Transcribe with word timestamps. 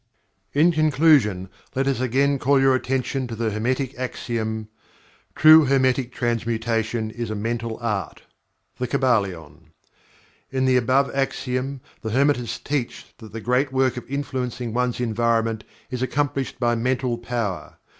In 0.53 0.71
conclusion 0.71 1.47
let 1.75 1.85
us 1.85 1.99
again 1.99 2.39
call 2.39 2.59
your 2.59 2.73
attention 2.73 3.27
to 3.27 3.35
the 3.35 3.51
Hermetic 3.51 3.93
Axiom: 3.99 4.67
"True 5.35 5.65
Hermetic 5.65 6.11
Transmutation 6.11 7.11
is 7.11 7.29
a 7.29 7.35
Mental 7.35 7.77
Art." 7.79 8.23
The 8.79 8.87
Kybalion. 8.87 9.73
In 10.49 10.65
the 10.65 10.75
above 10.75 11.13
axiom, 11.13 11.81
the 12.01 12.09
Hermetists 12.09 12.57
teach 12.57 13.13
that 13.19 13.31
the 13.31 13.41
great 13.41 13.71
work 13.71 13.95
of 13.95 14.09
influencing 14.09 14.73
one's 14.73 14.99
environment 14.99 15.63
is 15.91 16.01
accomplished 16.01 16.59
by 16.59 16.73
Mental 16.73 17.19
Power. 17.19 17.77